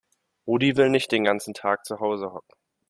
Rudi 0.47 0.71
will 0.77 0.89
nicht 0.89 1.11
den 1.11 1.23
ganzen 1.23 1.53
Tag 1.53 1.85
zu 1.85 1.99
Hause 1.99 2.33
hocken. 2.33 2.55